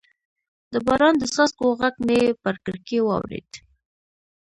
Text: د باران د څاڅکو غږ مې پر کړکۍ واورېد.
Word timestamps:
د 0.71 0.73
باران 0.85 1.13
د 1.19 1.23
څاڅکو 1.33 1.65
غږ 1.79 1.95
مې 2.07 2.21
پر 2.43 2.55
کړکۍ 2.65 2.99
واورېد. 3.03 3.49